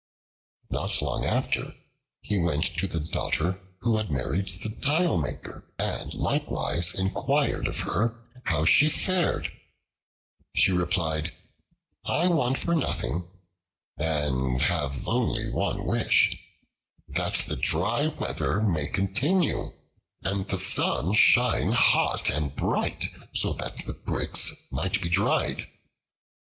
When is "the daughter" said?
2.87-3.59